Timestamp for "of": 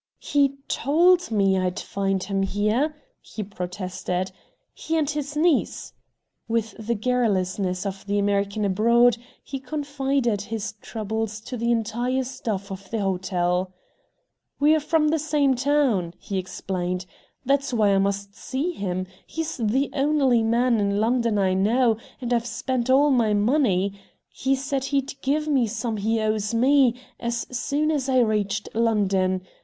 7.85-8.07, 12.71-12.89